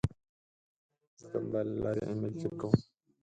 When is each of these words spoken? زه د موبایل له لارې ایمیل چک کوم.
زه 1.19 1.25
د 1.31 1.33
موبایل 1.43 1.67
له 1.73 1.77
لارې 1.85 2.03
ایمیل 2.09 2.33
چک 2.41 2.53
کوم. 2.59 2.73